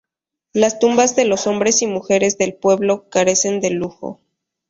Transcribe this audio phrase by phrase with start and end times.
[0.53, 4.19] Las tumbas de los hombres y mujeres del pueblo carecen de lujo.